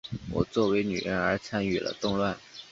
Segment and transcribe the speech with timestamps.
[0.31, 2.35] 我作为女人而参与了动乱。